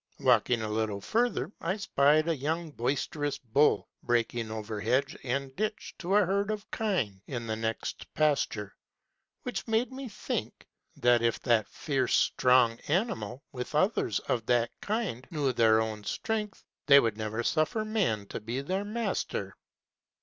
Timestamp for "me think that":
9.93-11.21